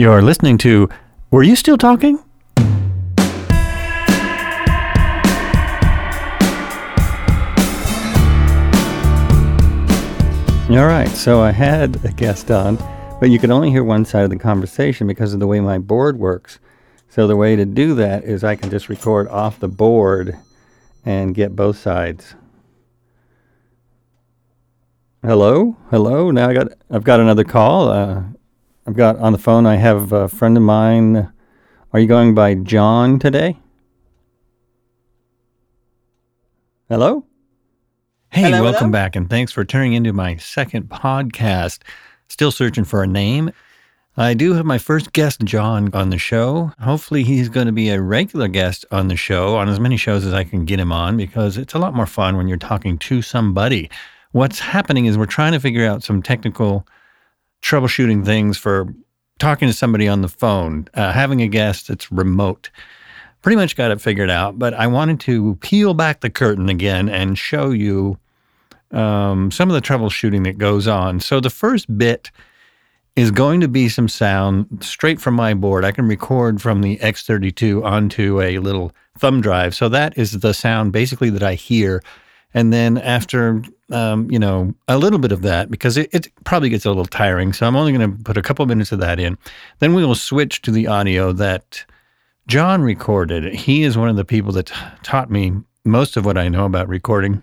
[0.00, 0.88] You're listening to
[1.30, 2.16] Were You Still Talking?
[10.70, 12.78] All right, so I had a guest on,
[13.20, 15.76] but you could only hear one side of the conversation because of the way my
[15.76, 16.60] board works.
[17.10, 20.38] So the way to do that is I can just record off the board
[21.04, 22.34] and get both sides.
[25.22, 26.30] Hello, hello.
[26.30, 27.90] Now I got I've got another call.
[27.90, 28.22] Uh,
[28.86, 29.66] I've got on the phone.
[29.66, 31.30] I have a friend of mine.
[31.92, 33.56] Are you going by John today?
[36.88, 37.24] Hello.
[38.30, 38.92] Hey, Hello, welcome hello.
[38.92, 41.80] back, and thanks for turning into my second podcast.
[42.28, 43.50] Still searching for a name.
[44.16, 46.72] I do have my first guest, John, on the show.
[46.80, 50.24] Hopefully, he's going to be a regular guest on the show, on as many shows
[50.24, 52.98] as I can get him on, because it's a lot more fun when you're talking
[52.98, 53.90] to somebody.
[54.32, 56.86] What's happening is we're trying to figure out some technical
[57.62, 58.94] troubleshooting things for
[59.38, 62.70] talking to somebody on the phone, uh, having a guest that's remote.
[63.42, 67.08] Pretty much got it figured out, but I wanted to peel back the curtain again
[67.08, 68.18] and show you
[68.92, 71.20] um, some of the troubleshooting that goes on.
[71.20, 72.30] So the first bit
[73.16, 75.84] is going to be some sound straight from my board.
[75.84, 79.74] I can record from the X32 onto a little thumb drive.
[79.74, 82.02] So that is the sound basically that I hear.
[82.54, 86.68] And then after, um, you know, a little bit of that, because it, it probably
[86.68, 87.52] gets a little tiring.
[87.52, 89.36] So I'm only going to put a couple minutes of that in.
[89.78, 91.84] Then we will switch to the audio that
[92.46, 93.54] John recorded.
[93.54, 95.52] He is one of the people that taught me
[95.84, 97.42] most of what I know about recording.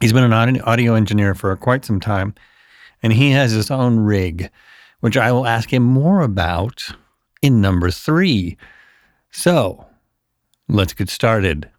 [0.00, 2.34] He's been an audio engineer for quite some time,
[3.02, 4.50] and he has his own rig,
[5.00, 6.88] which I will ask him more about
[7.40, 8.56] in number three.
[9.30, 9.86] So
[10.68, 11.70] let's get started.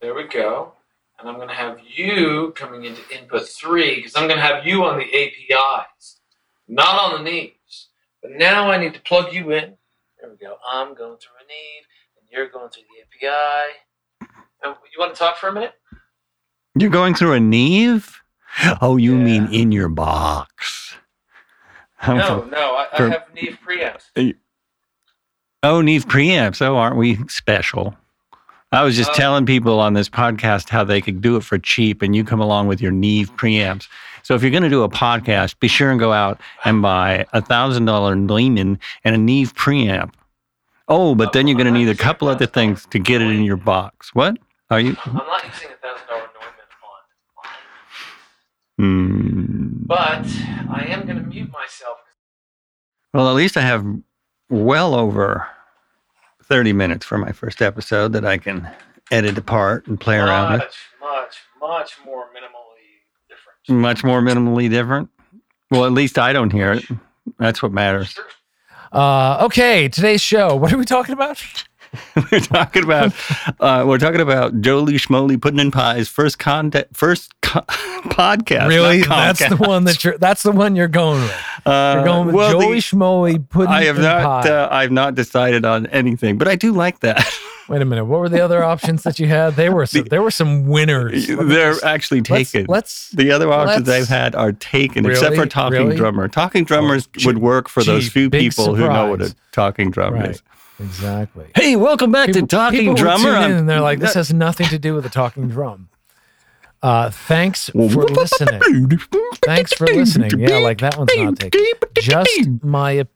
[0.00, 0.72] There we go.
[1.20, 4.66] And I'm going to have you coming into input three because I'm going to have
[4.66, 6.20] you on the APIs,
[6.66, 7.86] not on the Neves.
[8.22, 9.74] But now I Neve to plug you in.
[10.20, 10.56] There we go.
[10.70, 11.82] I'm going through a need,
[12.18, 14.28] and you're going through the API.
[14.62, 15.74] And you want to talk for a minute?
[16.78, 18.16] You're going through a Neve?
[18.80, 19.24] Oh, you Yeah.
[19.24, 20.96] mean in your box?
[22.02, 22.74] I'm No, from- no.
[22.76, 24.34] I, I for- have Neve preamps.
[25.62, 26.62] Oh, Neve preamps.
[26.62, 27.94] Oh, aren't we special?
[28.72, 31.58] I was just Uh, telling people on this podcast how they could do it for
[31.58, 33.88] cheap, and you come along with your Neve preamps.
[34.22, 37.26] So if you're going to do a podcast, be sure and go out and buy
[37.32, 40.12] a thousand dollar Neumann and a Neve preamp.
[40.88, 43.42] Oh, but then you're going to need a couple other things to get it in
[43.44, 44.14] your box.
[44.14, 44.38] What
[44.70, 44.96] are you?
[45.04, 47.54] I'm not using a thousand dollar Neumann font,
[48.78, 49.68] Hmm.
[49.86, 50.26] but
[50.72, 51.98] I am going to mute myself.
[53.12, 53.84] Well, at least I have
[54.48, 55.48] well over
[56.50, 58.68] 30 minutes for my first episode that I can
[59.12, 60.62] edit apart and play around with.
[60.62, 63.80] Much, much, much more minimally different.
[63.80, 65.08] Much more minimally different.
[65.70, 66.84] Well, at least I don't hear it.
[67.38, 68.18] That's what matters.
[68.92, 70.56] Uh, okay, today's show.
[70.56, 71.40] What are we talking about?
[72.30, 73.12] we're talking about
[73.60, 77.60] uh, we're talking about Jolie Schmoly Pudding and Pie's first contact first co-
[78.10, 78.68] podcast.
[78.68, 79.02] really?
[79.02, 80.16] That's the one that you're.
[80.18, 81.36] That's the one you're going with.
[81.66, 84.44] Uh, You're going with well, the- Joey Schmoey pudding I have and not.
[84.44, 84.50] pie.
[84.50, 87.22] Uh, I've not decided on anything, but I do like that.
[87.68, 88.06] Wait a minute.
[88.06, 89.54] What were the other options that you had?
[89.56, 91.28] They were some, there were some winners.
[91.28, 92.66] Let They're just- actually let's, taken.
[92.68, 95.96] let's The other options I've had are taken, except for talking Really?
[95.96, 96.28] drummer.
[96.28, 100.14] Talking drummers gee- would work for those few people who know what a talking drum
[100.14, 100.30] right.
[100.30, 100.42] is.
[100.80, 101.50] Exactly.
[101.54, 103.30] Hey, welcome back People, to Talking Drummer.
[103.30, 105.88] and they're like, "This has nothing to do with the talking drum."
[106.82, 108.98] Uh, thanks for listening.
[109.44, 110.38] Thanks for listening.
[110.38, 111.60] Yeah, like that one's not taken.
[111.94, 113.06] Just my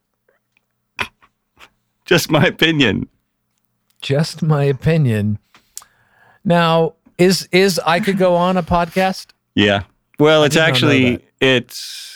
[2.04, 3.08] Just my opinion.
[4.02, 5.38] just my opinion.
[6.44, 9.28] Now, is is I could go on a podcast?
[9.54, 9.84] Yeah.
[10.18, 12.13] Well, it's did not know actually it's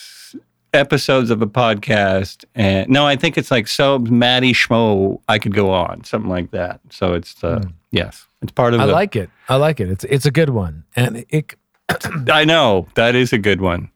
[0.73, 5.21] episodes of a podcast, and no, I think it's like so Maddie Schmo.
[5.29, 6.81] I could go on something like that.
[6.91, 8.81] So it's the yes, it's part of.
[8.81, 8.93] I the.
[8.93, 9.31] like it.
[9.49, 9.91] I like it.
[9.91, 11.55] It's it's a good one, and it
[12.31, 13.91] I know that is a good one,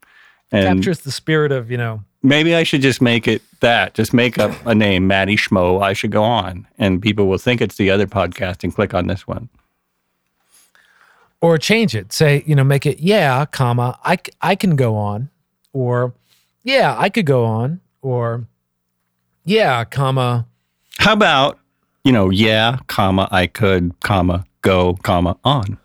[0.50, 2.02] and captures the spirit of you know.
[2.22, 3.94] maybe I should just make it that.
[3.94, 5.82] Just make up a name, Maddie Schmo.
[5.82, 9.06] I should go on, and people will think it's the other podcast and click on
[9.06, 9.48] this one.
[11.40, 15.28] or change it say you know make it yeah comma I I can go on
[15.72, 16.14] or
[16.62, 17.80] yeah i could go on.
[18.02, 18.46] Or
[19.44, 20.46] yeah comma.
[20.98, 21.58] How about
[22.04, 25.78] you know, yeah, comma, I could, comma, go, comma, on.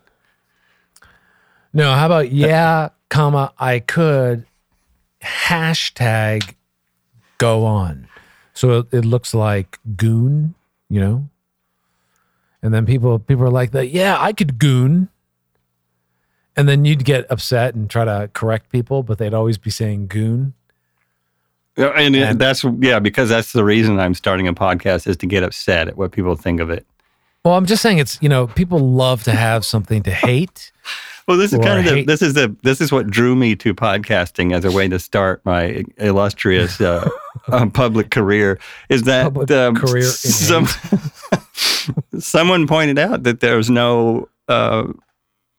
[1.72, 4.44] no how about yeah comma i could
[5.22, 6.54] hashtag
[7.38, 8.08] go on.
[8.52, 10.54] So it, it looks like goon
[10.90, 11.28] you know?
[12.62, 15.08] And then people people are like that yeah i could goon.
[16.56, 20.08] And then you'd get upset and try to correct people but they'd always be saying
[20.08, 20.54] goon
[21.78, 25.42] And, And- that's yeah, because that's the reason I'm starting a podcast is to get
[25.42, 26.86] upset at what people think of it.
[27.44, 30.72] Well, I'm just saying it's you know people love to have something to hate.
[31.28, 33.74] Well, this is kind of the, this is the this is what drew me to
[33.74, 37.06] podcasting as a way to start my illustrious uh,
[37.48, 38.58] uh, public career.
[38.88, 40.66] Is that um, career some
[42.18, 44.26] someone pointed out that there was no.
[44.48, 44.90] Uh,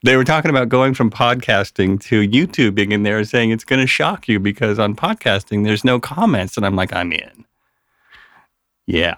[0.03, 3.81] they were talking about going from podcasting to YouTubing, and they were saying it's going
[3.81, 7.45] to shock you because on podcasting there's no comments, and I'm like, I'm in.
[8.85, 9.15] Yeah.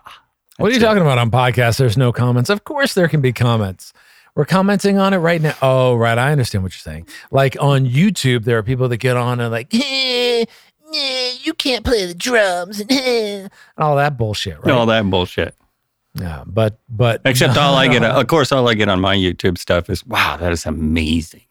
[0.57, 0.81] What are you it.
[0.81, 1.77] talking about on podcasts?
[1.77, 2.49] There's no comments.
[2.49, 3.93] Of course, there can be comments.
[4.35, 5.55] We're commenting on it right now.
[5.61, 6.17] Oh, right.
[6.17, 7.07] I understand what you're saying.
[7.31, 10.45] Like on YouTube, there are people that get on and like, eh,
[10.93, 14.71] eh, you can't play the drums and, eh, and all that bullshit, right?
[14.71, 15.55] All that bullshit.
[16.15, 19.57] Yeah, but but Except all I get, of course, all I get on my YouTube
[19.57, 21.41] stuff is, wow, that is amazing.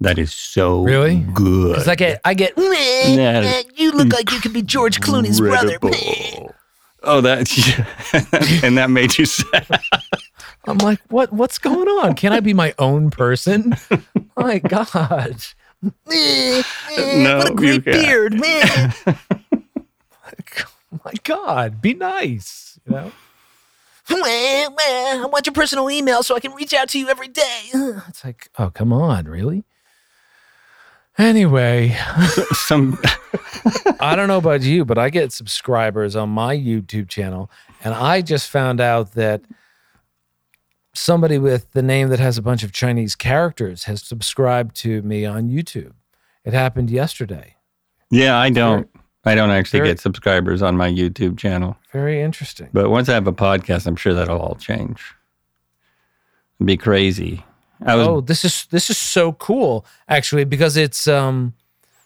[0.00, 1.18] That is so Really?
[1.34, 1.86] good.
[1.86, 5.78] I get I get is eh, you look like you could be George Clooney's brother.
[7.02, 7.50] Oh, that
[8.64, 9.66] and that made you sad.
[10.66, 12.14] I'm like, what what's going on?
[12.14, 13.74] Can I be my own person?
[14.36, 15.36] my God.
[15.82, 16.62] No,
[17.38, 18.94] what a great beard, man.
[21.04, 21.80] my God.
[21.82, 22.78] Be nice.
[22.86, 23.12] You know?
[24.12, 27.60] I want your personal email so I can reach out to you every day.
[28.08, 29.64] It's like, oh come on, really?
[31.18, 31.96] Anyway,
[32.52, 32.98] Some
[34.00, 37.50] I don't know about you, but I get subscribers on my YouTube channel,
[37.84, 39.42] and I just found out that
[40.94, 45.26] somebody with the name that has a bunch of Chinese characters has subscribed to me
[45.26, 45.92] on YouTube.
[46.44, 47.56] It happened yesterday.
[48.10, 48.88] yeah, I don't.
[49.24, 51.76] I don't actually Very- get subscribers on my YouTube channel.
[51.92, 52.68] Very interesting.
[52.72, 55.02] But once I have a podcast, I'm sure that'll all change.
[56.58, 57.44] It'd be crazy.
[57.84, 61.54] I was oh, this is this is so cool actually because it's um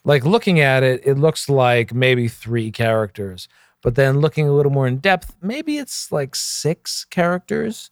[0.05, 3.49] like looking at it, it looks like maybe three characters,
[3.81, 7.91] but then looking a little more in depth, maybe it's like six characters,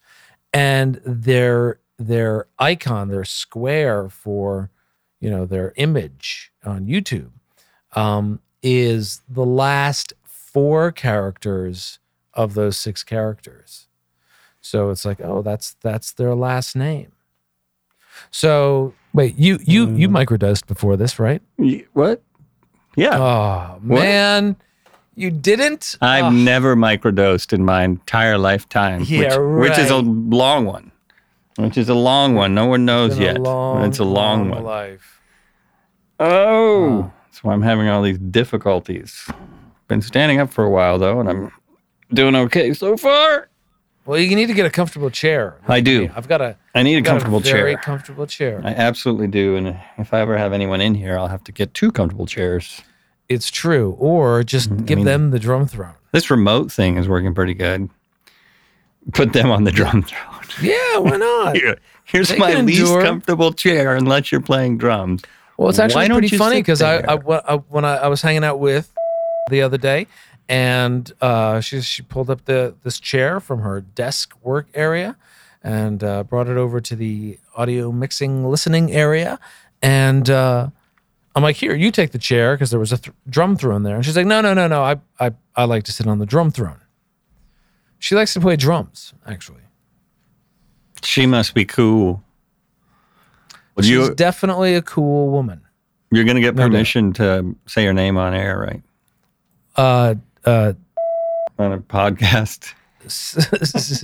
[0.54, 4.70] and their their icon, their square for
[5.20, 7.32] you know their image on YouTube,
[7.94, 12.00] um, is the last four characters
[12.34, 13.88] of those six characters.
[14.62, 17.12] So it's like, oh, that's that's their last name.
[18.32, 20.00] So wait, you you mm.
[20.00, 21.42] you microdosed before this, right?
[21.58, 22.22] Y- what?
[22.96, 23.18] Yeah.
[23.20, 24.56] Oh man,
[25.16, 25.98] you didn't.
[26.02, 30.92] I've Oh, never microdosed in my entire lifetime, Yeah, which, which is a long one.
[31.58, 32.56] Which is a long one.
[32.56, 33.40] No one knows been a yet.
[33.42, 34.64] long, it's a long, long one.
[34.64, 35.22] life.
[36.20, 37.14] Oh, that's
[37.44, 39.30] why I'm having all these difficulties.
[39.88, 41.52] Been standing up for a while though, and I'm
[42.14, 43.50] doing okay so far.
[44.06, 45.56] Well, you need to get a comfortable chair.
[45.68, 46.10] I do.
[46.16, 47.82] I've got a, I need a got comfortable very chair.
[47.82, 48.62] comfortable chair.
[48.66, 51.74] I absolutely do, and if I ever have anyone in here, I'll have to get
[51.74, 52.82] two comfortable chairs.
[53.30, 53.96] it's true.
[54.00, 54.86] Or just Mm-hmm.
[54.86, 55.94] give them the drum throne.
[56.12, 57.90] This remote thing is working pretty good.
[59.14, 60.44] Put them on the drum throne.
[60.62, 61.56] Yeah, why not?
[61.58, 63.02] Here, here's They my least endure.
[63.04, 65.24] comfortable chair, unless you're playing drums.
[65.58, 66.98] Well, it's actually pretty funny because I.
[66.98, 68.92] I, when I when I, I was hanging out with
[69.50, 70.08] the other day,
[70.50, 75.16] and uh, she she pulled up the this chair from her desk work area,
[75.64, 79.40] and uh, brought it over to the audio mixing listening area,
[79.82, 80.70] and uh,
[81.36, 83.96] I'm like, here, you take the chair because there was a th- drum throne there,
[83.96, 86.26] and she's like, no, no, no, no, I I I like to sit on the
[86.26, 86.80] drum throne.
[88.00, 89.62] She likes to play drums, actually.
[91.04, 92.24] She must be cool.
[93.76, 95.62] Well, She's you, definitely a cool woman.
[96.12, 98.82] you're going to get No permission to say her name on air, right?
[99.76, 100.16] Uh,
[100.46, 100.74] uh,
[101.58, 102.74] On a podcast.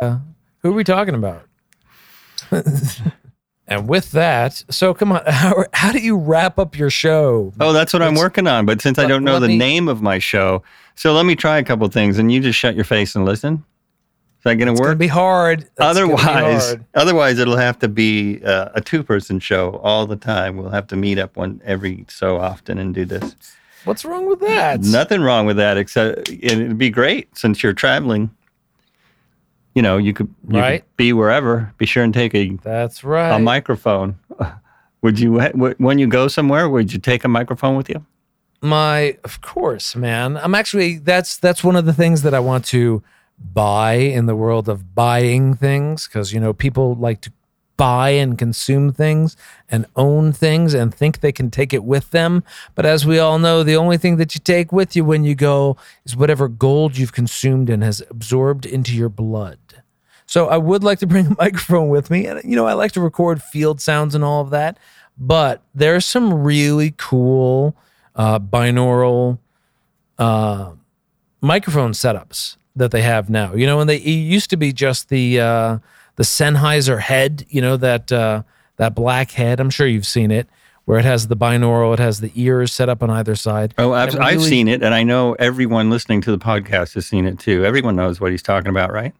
[0.00, 1.42] Who are we talking about?
[3.68, 7.52] and with that, so come on, how, how do you wrap up your show?
[7.60, 8.66] Oh, that's what I'm working on.
[8.66, 10.62] But since I don't know the me- name of my show,
[10.94, 13.64] so let me try a couple things, and you just shut your face and listen.
[14.46, 14.98] That going It's to gonna work?
[14.98, 15.68] be hard.
[15.74, 16.84] That's gonna be otherwise, hard.
[16.94, 20.56] otherwise it'll have to be uh, a two-person show all the time.
[20.56, 23.34] We'll have to meet up one every so often and do this.
[23.84, 24.82] what's wrong with that?
[24.82, 28.30] Nothing wrong with that, except it'd be great since you're traveling.
[29.74, 30.80] You know, you could, you Right.
[30.82, 31.72] could be wherever.
[31.76, 33.32] Be sure and take a, That's right.
[33.34, 34.16] a microphone.
[35.02, 35.38] Would you,
[35.78, 38.04] when you go somewhere, would you take a microphone with you?
[38.60, 40.36] My, of course, man.
[40.36, 43.02] I'm actually that's that's one of the things that I want to
[43.38, 47.32] buy in the world of buying things because you know people like to
[47.76, 49.36] buy and consume things
[49.70, 52.42] and own things and think they can take it with them.
[52.74, 55.34] But as we all know, the only thing that you take with you when you
[55.34, 59.58] go is whatever gold you've consumed and has absorbed into your blood.
[60.26, 62.26] So I would like to bring a microphone with me.
[62.26, 64.78] And, you know, I like to record field sounds and all of that.
[65.18, 67.76] but there's some really cool
[68.14, 69.38] uh, binaural
[70.18, 70.72] uh,
[71.40, 73.54] microphone setups that they have now.
[73.54, 75.78] You know, and they it used to be just the uh,
[76.16, 77.44] the Sennheiser head.
[77.48, 78.42] You know that uh,
[78.76, 79.60] that black head.
[79.60, 80.48] I'm sure you've seen it,
[80.86, 83.74] where it has the binaural, it has the ears set up on either side.
[83.76, 87.06] Oh, I've, it I've seen it, and I know everyone listening to the podcast has
[87.06, 87.64] seen it too.
[87.64, 89.12] Everyone knows what he's talking about, right?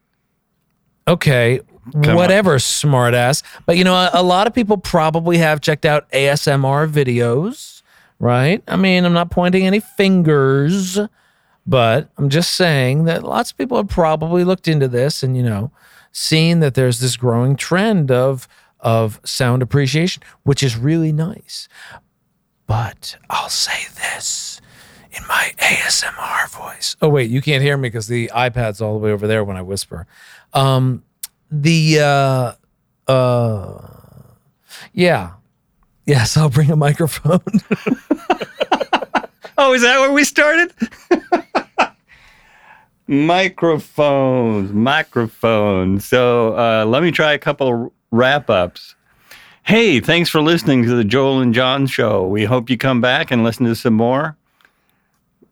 [1.09, 1.61] Okay,
[1.95, 2.15] on.
[2.15, 3.43] whatever, smartass.
[3.67, 7.83] But you know, a, a lot of people probably have checked out ASMR videos,
[8.21, 8.63] right?
[8.69, 10.99] I mean, I'm not pointing any fingers,
[11.67, 15.43] but I'm just saying that lots of people have probably looked into this and you
[15.43, 15.73] know,
[16.13, 18.47] seen that there's this growing trend of
[18.81, 21.69] of sound appreciation, which is really nice.
[22.67, 24.61] But I'll say this
[25.11, 26.97] in my ASMR voice.
[27.03, 29.57] Oh wait, you can't hear me because the iPad's all the way over there when
[29.57, 30.07] I whisper.
[30.53, 31.03] Um,
[31.51, 32.53] the uh,
[33.11, 33.89] uh,
[34.93, 35.33] yeah,
[36.05, 37.41] yes, I'll bring a microphone.
[39.59, 40.73] Oh, is that where we started?
[43.07, 46.05] Microphones, microphones.
[46.05, 48.95] So uh, let me try a couple wrap ups.
[49.63, 52.27] Hey, thanks for listening to the Joel and John show.
[52.27, 54.37] We hope you come back and listen to some more.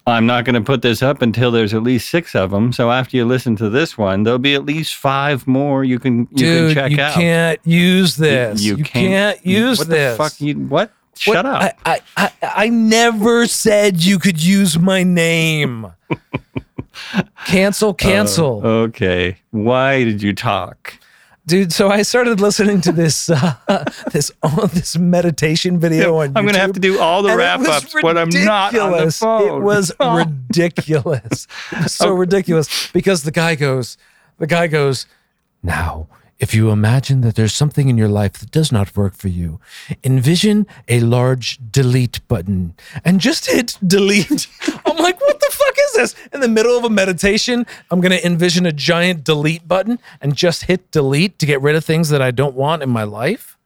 [0.07, 2.73] I'm not going to put this up until there's at least six of them.
[2.73, 6.29] So after you listen to this one, there'll be at least five more you can
[6.31, 7.17] you Dude, can check you out.
[7.17, 8.63] You can't use this.
[8.63, 10.17] You, can't, use what this.
[10.17, 10.91] The fuck you what?
[10.91, 11.63] What- Shut up.
[11.63, 15.87] I, I, I, I never said you could use my name.
[17.45, 18.61] cancel, cancel.
[18.65, 19.39] Uh, okay.
[19.51, 20.95] Why did you talk?
[21.47, 23.55] dude so i started listening to this uh,
[24.13, 26.37] this oh, this meditation video on YouTube.
[26.37, 29.13] I'm going to have to do all the wrap ups when I'm not on the
[29.13, 29.43] phone.
[29.63, 31.47] it was ridiculous
[31.87, 33.99] so ridiculous because the guy goes
[34.39, 35.07] the guy goes
[35.63, 39.29] now if you imagine that there's something in your life that does not work for
[39.29, 39.61] you
[40.03, 42.75] envision a large delete button
[43.05, 44.47] and just hit delete
[44.87, 48.13] i'm like what the fuck is this in the middle of a meditation i'm going
[48.13, 52.09] to envision a giant delete button and just hit delete to get rid of things
[52.09, 53.57] that i don't want in my life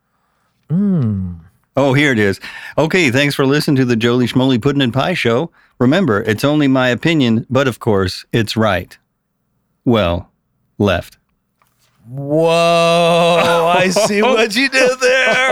[0.69, 1.35] hmm.
[1.81, 2.41] Oh, here it is.
[2.77, 5.53] Okay, thanks for listening to the Jolie Schmoly Puddin' and Pie Show.
[5.79, 8.99] Remember, it's only my opinion, but of course, it's right.
[9.85, 10.29] Well,
[10.77, 11.18] left.
[12.09, 15.49] Whoa i see what you did there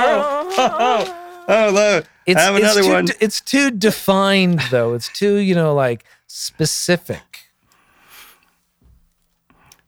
[1.48, 2.08] Oh, look.
[2.26, 3.06] it's, have it's another too, one.
[3.20, 7.22] it's too defined though it's too you know like specific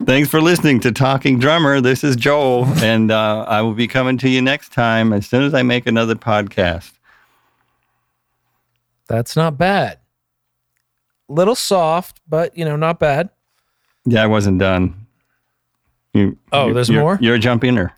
[0.05, 1.81] Thanks for listening to Talking Drummer.
[1.81, 5.43] This is Joel, and uh, I will be coming to you next time as soon
[5.43, 6.93] as I make another podcast.
[9.09, 9.99] That's not bad.
[11.29, 13.31] Little soft, but you know, not bad.
[14.07, 15.08] Yeah, I wasn't done.
[16.15, 17.19] You, Oh, you- there's you're- more?
[17.21, 17.93] You're a jump inner.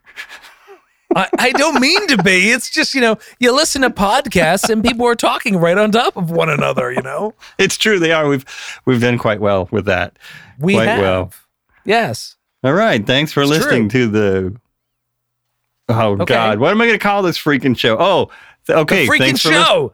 [1.16, 2.50] I, I don't mean to be.
[2.52, 6.16] It's just, you know, you listen to podcasts and people are talking right on top
[6.16, 7.34] of one another, you know?
[7.58, 7.98] It's true.
[7.98, 8.28] They are.
[8.28, 8.44] We've
[8.84, 10.16] we've done quite well with that.
[10.60, 11.00] We quite have.
[11.00, 11.32] well.
[11.84, 12.36] Yes.
[12.62, 13.04] All right.
[13.04, 14.56] Thanks for It's listening to the.
[15.88, 16.26] Oh Okay.
[16.26, 16.60] God!
[16.60, 17.96] What am I going to call this freaking show?
[17.98, 18.30] Oh,
[18.68, 19.04] th- okay.
[19.06, 19.92] the freaking thanks show.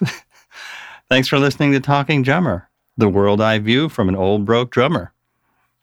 [1.08, 5.12] thanks for listening to Talking Drummer, the world I view from an old broke drummer.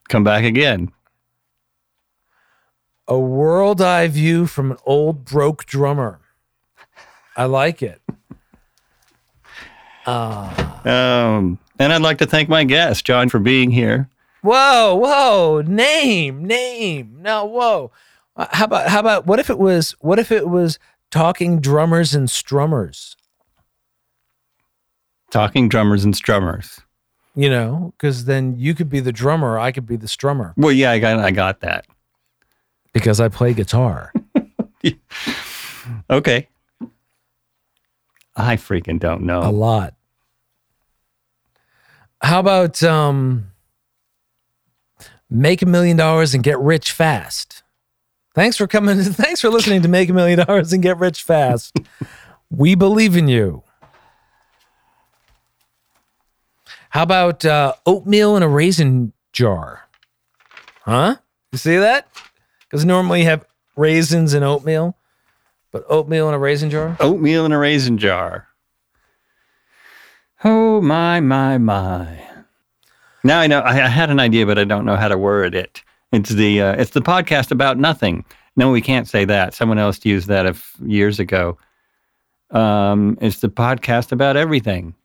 [0.09, 0.91] Come back again.
[3.09, 6.19] A world eye view from an old broke drummer.
[7.35, 8.01] I like it.
[10.05, 14.09] Um, and I'd like to thank my guest, John, for being here.
[14.41, 17.17] Whoa, whoa, name, name.
[17.21, 17.91] No, whoa.
[18.35, 20.79] Uh, How about how about what if it was what if it was
[21.11, 23.15] talking drummers and strummers?
[25.31, 26.79] Talking drummers and strummers.
[27.35, 30.71] You know, because then you could be the drummer, I could be the strummer Well,
[30.71, 31.85] yeah, I got I got that.
[32.93, 34.13] Because I play guitar.
[36.09, 36.47] Okay.
[38.35, 39.41] I freaking don't know.
[39.41, 39.95] a lot.
[42.21, 43.51] How about um
[45.29, 47.63] make a million dollars and get rich fast?
[48.35, 48.97] Thanks for coming.
[49.03, 51.75] Thanks for listening to Make a Million Dollars and Get Rich Fast.
[52.49, 53.63] we believe in you.
[56.91, 59.89] How about uh, oatmeal in a raisin jar?
[60.81, 61.17] Huh?
[61.51, 62.07] You see that?
[62.69, 63.45] Because normally you have
[63.75, 64.95] raisins and oatmeal,
[65.71, 66.95] but oatmeal in a raisin jar?
[66.99, 68.47] Oatmeal in a raisin jar.
[70.43, 72.21] Oh my my my.
[73.23, 75.55] Now I know I, I had an idea, but I don't know how to word
[75.55, 75.83] it.
[76.11, 78.23] It's the uh, it's the podcast about nothing.
[78.55, 79.53] No, we can't say that.
[79.53, 81.57] Someone else used that a f- years ago.
[82.51, 84.95] Um, it's the podcast about everything.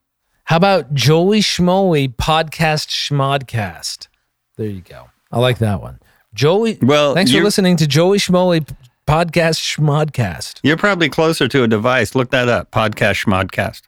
[0.44, 4.08] How about Jolie Schmoly podcast schmodcast?
[4.56, 5.08] There you go.
[5.32, 5.98] I like that one.
[6.34, 8.68] Jolie, Well, thanks for listening to Joey Schmoly
[9.06, 10.60] Podcast Schmodcast.
[10.62, 12.14] You're probably closer to a device.
[12.14, 12.70] Look that up.
[12.70, 13.82] Podcast Schmodcast.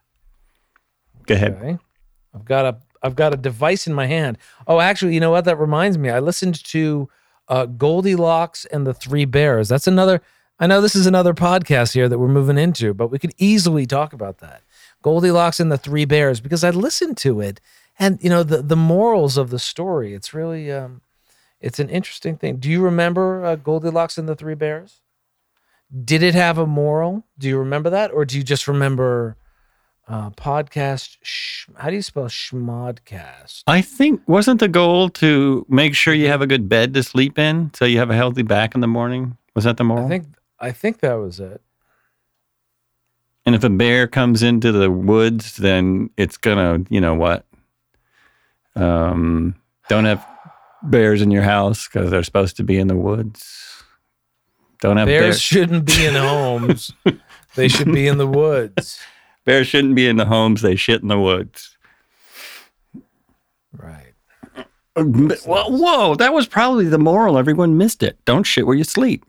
[1.26, 1.54] Go ahead.
[1.54, 1.78] Okay.
[2.34, 4.38] I've got a I've got a device in my hand.
[4.66, 5.44] Oh, actually, you know what?
[5.44, 6.08] That reminds me.
[6.10, 7.08] I listened to
[7.48, 9.68] uh, Goldilocks and the Three Bears.
[9.68, 10.22] That's another.
[10.58, 13.86] I know this is another podcast here that we're moving into, but we could easily
[13.86, 14.62] talk about that.
[15.02, 17.60] Goldilocks and the Three Bears because I listened to it,
[17.98, 20.14] and you know the the morals of the story.
[20.14, 21.00] It's really um,
[21.60, 22.56] it's an interesting thing.
[22.56, 25.00] Do you remember uh, Goldilocks and the Three Bears?
[26.04, 27.24] Did it have a moral?
[27.38, 29.36] Do you remember that, or do you just remember?
[30.08, 31.16] Uh, podcast.
[31.22, 33.62] Sh- how do you spell schmodcast?
[33.66, 37.40] I think wasn't the goal to make sure you have a good bed to sleep
[37.40, 39.36] in, so you have a healthy back in the morning.
[39.56, 40.06] Was that the moral?
[40.06, 40.26] I think
[40.60, 41.60] I think that was it.
[43.44, 47.44] And if a bear comes into the woods, then it's gonna, you know what?
[48.76, 49.54] Um,
[49.88, 50.24] don't have
[50.90, 53.82] bears in your house because they're supposed to be in the woods.
[54.80, 55.40] Don't have Bears bears.
[55.40, 56.92] shouldn't be in homes.
[57.54, 59.00] they should be in the woods.
[59.44, 60.60] Bears shouldn't be in the homes.
[60.60, 61.76] They shit in the woods.
[63.72, 64.12] Right.
[64.96, 67.38] Whoa, whoa, that was probably the moral.
[67.38, 68.18] Everyone missed it.
[68.24, 69.24] Don't shit where you sleep.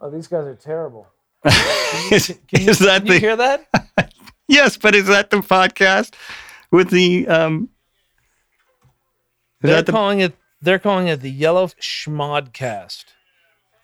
[0.00, 1.06] Oh, these guys are terrible.
[2.10, 3.66] is, is that Can you hear that?
[4.48, 4.76] yes?
[4.76, 6.14] But is that the podcast
[6.70, 7.70] with the um?
[9.72, 10.34] They're the calling it.
[10.62, 13.04] They're calling it the Yellow Schmodcast,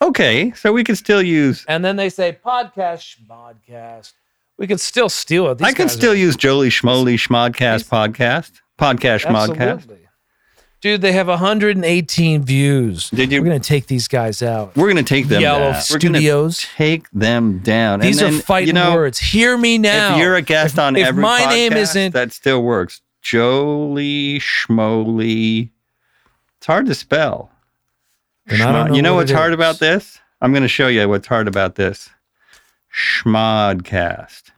[0.00, 0.52] okay?
[0.52, 1.64] So we can still use.
[1.68, 4.12] and then they say podcast Schmodcast.
[4.58, 5.58] We can still steal it.
[5.58, 9.60] These I can still are- use Jolie Schmoly Schmodcast podcast podcast Schmodcast.
[9.72, 9.96] Absolutely.
[10.82, 13.10] Dude, they have 118 views.
[13.10, 14.74] Did you- We're gonna take these guys out.
[14.76, 15.74] We're gonna take them Yellow down.
[15.74, 16.66] We're Studios.
[16.76, 18.00] take them down.
[18.00, 19.18] These and are then, fighting you know, words.
[19.18, 20.14] Hear me now.
[20.14, 23.02] If you're a guest on if every my podcast, name isn't- that still works.
[23.22, 25.70] Jolie Schmoly.
[26.58, 27.50] It's hard to spell.
[28.46, 29.54] Then I don't Schmod- know you know what what's hard is.
[29.54, 30.18] about this?
[30.40, 32.10] I'm going to show you what's hard about this.
[32.94, 34.50] Schmodcast.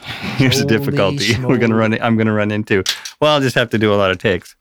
[0.36, 2.00] Here's the Holy difficulty we're going to run.
[2.00, 2.82] I'm going to run into.
[3.20, 4.54] Well, I'll just have to do a lot of takes.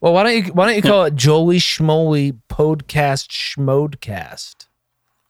[0.00, 4.66] Well, why don't you why don't you call it Jolie Schmoly Podcast Schmodcast?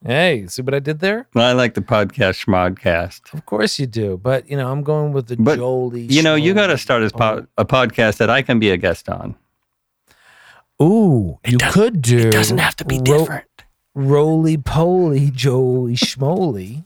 [0.04, 1.26] Hey, see what I did there?
[1.34, 3.34] I like the podcast Schmodcast.
[3.34, 6.02] Of course you do, but you know I'm going with the But, Jolie.
[6.02, 8.76] You know, you got to start a, po- a podcast that I can be a
[8.76, 9.34] guest on.
[10.80, 12.28] Ooh, you could do.
[12.28, 13.44] It doesn't have to be ro- different.
[13.96, 16.84] Roly poly, Jolie Schmoly.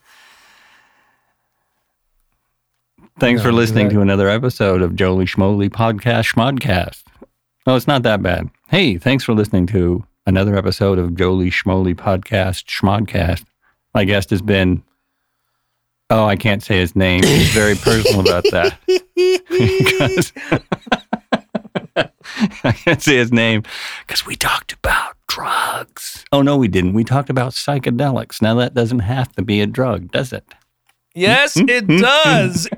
[3.20, 7.03] Thanks No, for listening that- to another episode of Jolie Schmoly Podcast Schmodcast.
[7.66, 8.48] Oh, it's not that bad.
[8.68, 13.44] Hey, thanks for listening to another episode of Jolie Schmoly Podcast Schmodcast.
[13.94, 14.82] My guest has been.
[16.11, 17.22] Oh, I can't say his name.
[17.22, 18.78] He's very personal about that.
[22.64, 23.62] I can't say his name
[24.06, 26.24] because we talked about drugs.
[26.30, 26.92] Oh, no, we didn't.
[26.92, 28.42] We talked about psychedelics.
[28.42, 30.44] Now, that doesn't have to be a drug, does it?
[31.14, 32.68] Yes, it does.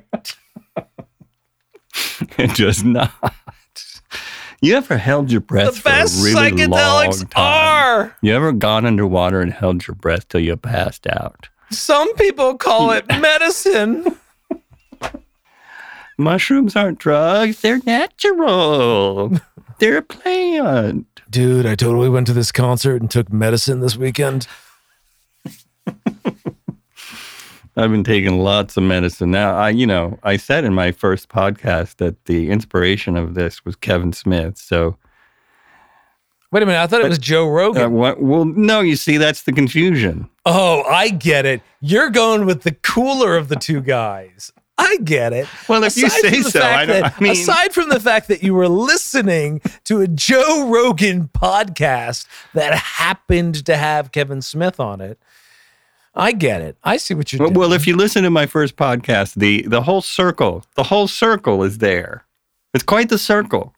[2.38, 3.12] It does not.
[4.64, 7.30] You ever held your breath the for a best really long psychedelics time?
[7.36, 8.16] are.
[8.22, 11.50] You ever gone underwater and held your breath till you passed out?
[11.70, 14.16] Some people call it medicine.
[16.16, 19.38] Mushrooms aren't drugs; they're natural.
[19.80, 21.06] they're a plant.
[21.28, 24.46] Dude, I totally went to this concert and took medicine this weekend.
[27.76, 29.56] I've been taking lots of medicine now.
[29.56, 33.74] I, you know, I said in my first podcast that the inspiration of this was
[33.76, 34.56] Kevin Smith.
[34.58, 34.96] So,
[36.52, 37.82] Wait a minute, I thought it was Joe Rogan.
[37.82, 40.28] uh, what, well, no, you see, that's the confusion.
[40.46, 41.62] Oh, I get it.
[41.80, 44.52] You're going with the cooler of the two guys.
[44.78, 45.48] I get it.
[45.68, 47.00] Well, if you say so, I don't.
[47.02, 51.28] that- I mean, aside from the fact that you were listening to a Joe Rogan
[51.28, 55.18] podcast that happened to have Kevin Smith on it,
[56.16, 56.76] I get it.
[56.84, 57.58] I see what you're Well, doing.
[57.60, 61.62] well, if you listen to my first podcast, the the whole circle, the whole circle
[61.64, 62.24] is there.
[62.72, 63.74] It's quite the circle.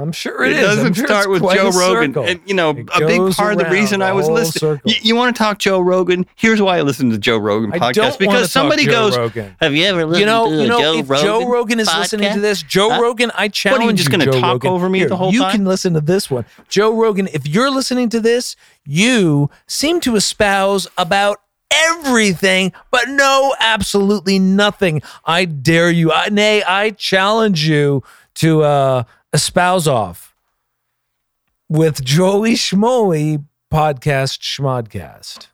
[0.00, 0.68] I'm sure It, it is.
[0.70, 2.24] I'm doesn't sure start with Joe Rogan, circle.
[2.26, 4.80] and you know, It a big part of the reason I was listening.
[4.84, 6.26] You, you want to talk Joe Rogan?
[6.36, 9.16] Here's why I listen to Joe Rogan I podcast don't because talk somebody Joe goes,
[9.18, 9.56] Rogan.
[9.60, 11.94] "Have you ever listened You know, to you know, Joe if Rogan Joe Rogan is
[11.94, 13.02] listening to this, Joe Huh?
[13.02, 14.70] Rogan, I challenge you just you, gonna talk Rogan.
[14.72, 15.52] over me Here, the whole you time?
[15.52, 16.44] can listen to this one.
[16.68, 21.38] Joe Rogan, if you're listening to this, you seem to espouse about
[21.72, 25.02] everything, but no, absolutely nothing.
[25.24, 28.02] I dare you, I, nay, I challenge you
[28.36, 30.34] to uh, espouse off
[31.68, 35.48] with Joey Schmoly podcast Schmodcast.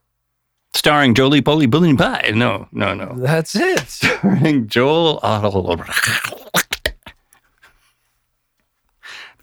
[0.75, 2.33] starring Jolie Polly Bully Pie.
[2.35, 3.15] No, no, no.
[3.17, 3.81] That's it.
[3.89, 5.77] Starring Joel Otto.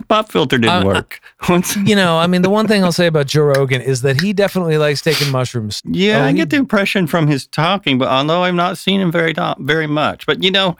[0.09, 1.19] pop filter didn't Uh, work.
[1.49, 4.21] Once, You know, I mean, the one thing I'll say about Joe Rogan is that
[4.21, 5.81] he definitely likes taking mushrooms.
[5.85, 8.99] yeah, Oh, I he- get the impression from his talking, but although I've not seen
[8.99, 10.75] him very very much, but you know,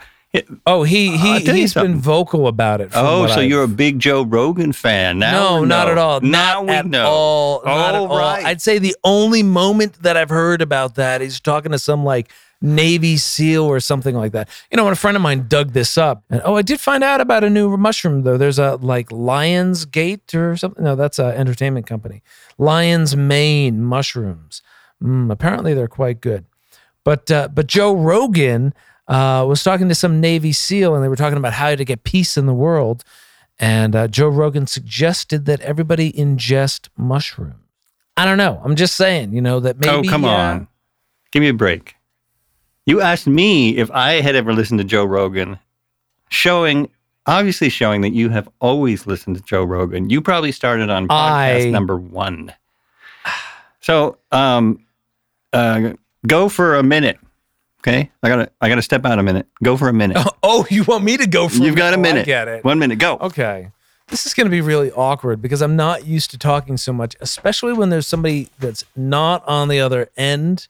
[0.65, 2.89] Oh, he I'll he he's been vocal about it.
[2.95, 5.31] oh, so I've- you're a big Joe Rogan fan now?
[5.59, 6.21] no, not at all.
[6.21, 7.05] Now not we at know.
[7.05, 7.61] all.
[7.63, 8.07] Not at all.
[8.17, 8.43] right.
[8.43, 12.31] I'd say the only moment that I've heard about that is talking to some like
[12.61, 14.49] Navy SEAL or something like that.
[14.71, 17.03] You know, when a friend of mine dug this up, and oh, I did find
[17.03, 18.37] out about a new mushroom though.
[18.37, 20.83] There's a like Lions Gate or something.
[20.83, 22.23] No, that's an entertainment company.
[22.57, 24.63] Lions Mane mushrooms.
[25.03, 26.45] Mm, apparently, they're quite good.
[27.03, 28.73] But uh, but Joe Rogan
[29.07, 32.03] uh, was talking to some Navy SEAL, and they were talking about how to get
[32.03, 33.03] peace in the world.
[33.59, 37.55] And uh, Joe Rogan suggested that everybody ingest mushrooms.
[38.15, 38.61] I don't know.
[38.63, 40.07] I'm just saying, you know, that maybe.
[40.07, 40.67] oh, come uh, on.
[41.31, 41.95] Give me a break.
[42.85, 45.57] You asked me if I had ever listened to Joe Rogan,
[46.29, 46.89] showing,
[47.25, 50.09] obviously showing that you have always listened to Joe Rogan.
[50.09, 52.53] You probably started on podcast I- number one.
[53.79, 54.85] So, um,
[55.51, 55.93] uh,
[56.25, 57.19] go for a minute.
[57.85, 58.09] Okay.
[58.23, 59.45] I gotta, I gotta step out a minute.
[59.61, 60.17] Go for a minute.
[60.45, 62.25] Oh, you want me to go for You've got a Oh, I minute.
[62.25, 62.63] get it.
[62.65, 62.99] One minute.
[62.99, 63.17] Go.
[63.21, 63.71] Okay.
[64.09, 67.15] This is going to be really awkward because I'm not used to talking so much,
[67.21, 70.67] especially when there's somebody that's not on the other end.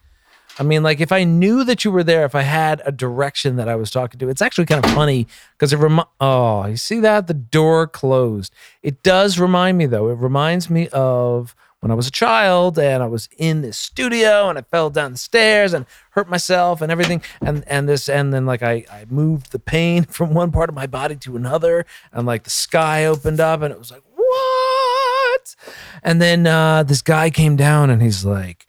[0.60, 3.56] I mean, like if I knew that you were there, if I had a direction
[3.56, 5.26] that I was talking to, it's actually kind of funny
[5.58, 8.54] because it remi- Oh, you see that the door closed.
[8.84, 10.10] It does remind me though.
[10.10, 14.48] It reminds me of when I was a child and I was in this studio
[14.48, 17.22] and I fell down the stairs and hurt myself and everything.
[17.42, 20.76] And and this and then like I I moved the pain from one part of
[20.76, 25.56] my body to another and like the sky opened up and it was like what?
[26.02, 28.66] And then uh, this guy came down and he's like.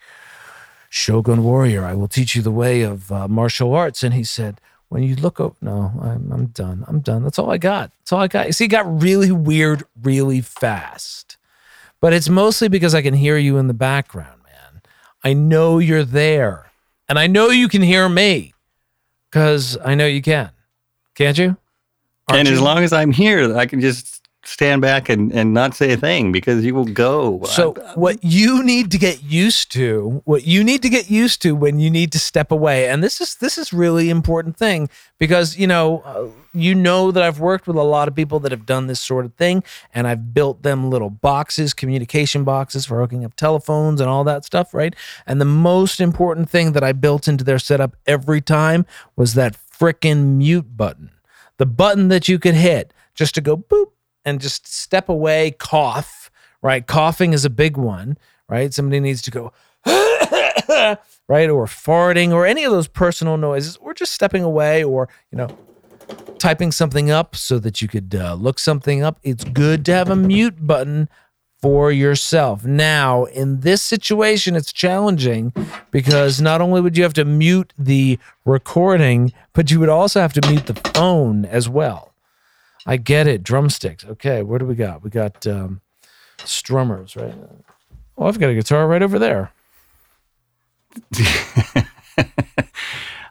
[0.90, 4.04] Shogun Warrior, I will teach you the way of uh, martial arts.
[4.04, 6.84] And he said, when you look up, no, I'm, I'm done.
[6.86, 7.24] I'm done.
[7.24, 7.90] That's all I got.
[7.98, 8.46] That's all I got.
[8.46, 11.33] You see, it got really weird really fast.
[12.04, 14.82] But it's mostly because I can hear you in the background, man.
[15.24, 16.70] I know you're there.
[17.08, 18.52] And I know you can hear me
[19.30, 20.50] because I know you can.
[21.14, 21.56] Can't you?
[22.28, 22.60] Aren't and as you?
[22.62, 26.32] long as I'm here, I can just stand back and, and not say a thing
[26.32, 27.42] because you will go.
[27.44, 31.42] So I- what you need to get used to, what you need to get used
[31.42, 34.88] to when you need to step away, and this is this is really important thing
[35.18, 38.52] because you know uh, you know that I've worked with a lot of people that
[38.52, 43.00] have done this sort of thing, and I've built them little boxes, communication boxes for
[43.00, 44.94] hooking up telephones and all that stuff, right?
[45.26, 49.56] And the most important thing that I built into their setup every time was that
[49.56, 51.10] frickin' mute button,
[51.56, 53.86] the button that you could hit just to go boop
[54.24, 56.30] and just step away, cough,
[56.62, 56.86] right?
[56.86, 58.16] Coughing is a big one,
[58.48, 58.72] right?
[58.72, 59.52] Somebody needs to go,
[61.28, 61.50] right?
[61.50, 65.48] Or farting or any of those personal noises, or just stepping away or, you know,
[66.38, 69.18] typing something up so that you could uh, look something up.
[69.22, 71.08] It's good to have a mute button
[71.60, 72.64] for yourself.
[72.64, 75.54] Now, in this situation, it's challenging
[75.90, 80.34] because not only would you have to mute the recording, but you would also have
[80.34, 82.13] to mute the phone as well.
[82.86, 83.42] I get it.
[83.42, 84.04] Drumsticks.
[84.04, 85.02] Okay, what do we got?
[85.02, 85.80] We got um,
[86.38, 87.34] strummers, right?
[88.16, 89.52] Oh, I've got a guitar right over there.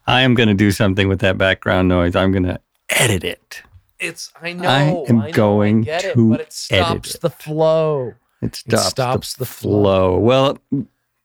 [0.05, 2.15] I am going to do something with that background noise.
[2.15, 3.63] I'm going to edit it.
[3.99, 4.67] It's I know.
[4.67, 7.21] I am know, going I get it, but it stops edit it.
[7.21, 8.13] the flow.
[8.41, 9.81] It stops, stops the, the flow.
[9.81, 10.19] flow.
[10.19, 10.57] Well,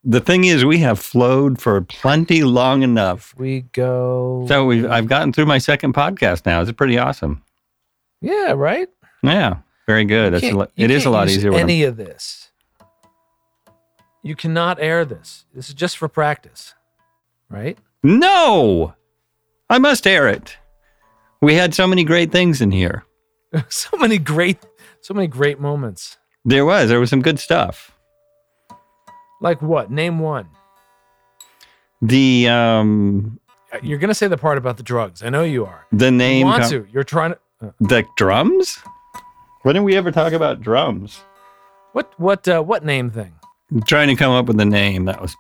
[0.05, 3.35] the thing is, we have flowed for plenty long enough.
[3.37, 4.45] We go.
[4.49, 6.61] So we've, I've gotten through my second podcast now.
[6.61, 7.43] It's pretty awesome.
[8.21, 8.89] Yeah, right.
[9.23, 10.33] Yeah, very good.
[10.33, 11.53] That's a Can't- lot, you it is a lot easier.
[11.55, 12.51] Any of this.
[14.23, 15.47] You cannot air this.
[15.55, 16.75] This is just for practice,
[17.49, 17.79] right?
[18.03, 18.95] no,
[19.71, 20.57] I must air it.
[21.41, 23.05] We had so many great things in here.
[23.69, 24.59] so many great,
[25.01, 26.17] so many great moments.
[26.45, 26.89] There was.
[26.89, 27.93] There was some good stuff.
[29.41, 29.91] Like what?
[29.91, 30.49] Name one.
[32.03, 33.39] The um
[33.83, 35.23] You're gonna say the part about the drugs.
[35.23, 35.87] I know you are.
[35.93, 36.41] the name.
[36.41, 36.87] You want com- to?
[36.93, 37.39] You're trying to.
[37.81, 38.79] The drums.
[39.63, 41.21] When did we ever talk about drums?
[41.93, 42.13] what?
[42.19, 42.47] What?
[42.49, 43.35] Uh, what name thing?
[43.71, 45.37] I'm trying to come up with a name that was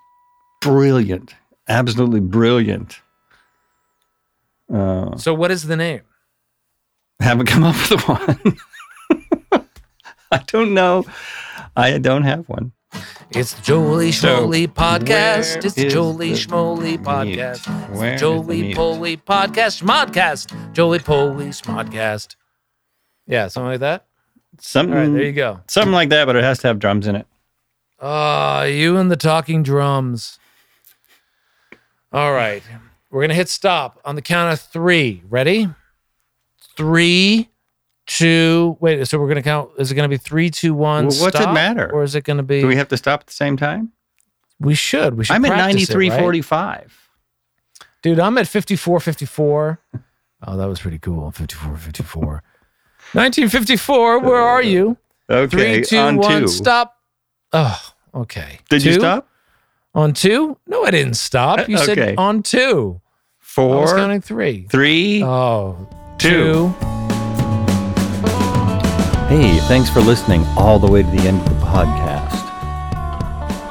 [0.61, 1.35] brilliant,
[1.68, 3.00] absolutely brilliant.
[4.72, 6.02] Uh, So what is the name?
[7.20, 8.57] haven't come up with one.
[10.31, 11.04] I don't know.
[11.74, 12.72] I don't have one.
[13.30, 15.62] It's the Jolie So, podcast.
[15.64, 17.66] It's the Jolie the Schmoly podcast.
[17.94, 18.76] Where is the Jolie mute?
[18.76, 19.82] Poly podcast.
[19.82, 20.72] Schmodcast.
[20.72, 22.36] Jolie Poly Schmodcast.
[23.26, 24.06] Yeah, something like that.
[24.60, 25.60] Something, All right, there you go.
[25.68, 27.26] something like that, but it has to have drums in it.
[28.00, 30.38] Ah, you and the talking drums.
[32.12, 32.62] All right.
[33.10, 35.22] We're going to hit stop on the count of three.
[35.28, 35.68] Ready?
[36.76, 37.50] Three,
[38.08, 38.76] two.
[38.80, 39.70] Wait, so we're gonna count.
[39.78, 41.06] Is it gonna be three, two, one?
[41.06, 41.88] Well, what's it matter?
[41.92, 42.60] Or is it gonna be?
[42.60, 43.92] Do we have to stop at the same time?
[44.60, 45.16] we should.
[45.16, 45.36] We should.
[45.36, 46.90] I'm at practice it, 93.45.
[48.02, 49.80] Dude, I'm at 54, 54.
[50.46, 51.30] Oh, that was pretty cool.
[51.30, 52.24] 54, 54.
[53.12, 54.18] 1954.
[54.20, 54.96] Where are you?
[55.30, 56.48] Okay, Three, two, on one, two.
[56.48, 56.96] stop.
[57.52, 57.80] Oh,
[58.14, 58.58] okay.
[58.68, 59.28] Did you stop?
[59.94, 60.58] On two?
[60.66, 61.68] No, I didn't stop.
[61.68, 61.94] You Okay.
[61.94, 63.00] said on two.
[63.38, 63.76] Four.
[63.76, 64.66] I was counting three.
[64.70, 65.20] Three.
[65.20, 66.74] three, Oh, two.
[66.80, 66.97] two.
[69.28, 72.32] Hey, thanks for listening all the way to the end of the podcast.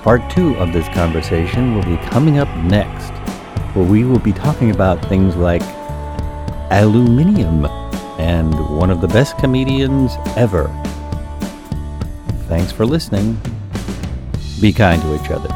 [0.04, 3.10] Part two of this conversation will be coming up next,
[3.76, 5.64] where we will be talking about things like
[6.70, 7.66] aluminium
[8.20, 10.68] and one of the best comedians ever.
[12.48, 13.36] Thanks for listening.
[14.62, 15.50] Be kind to each other.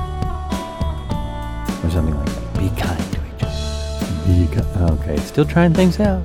[1.85, 2.53] Or something like that.
[2.57, 4.95] Be kind to each other.
[4.95, 6.23] Be okay, still trying things out.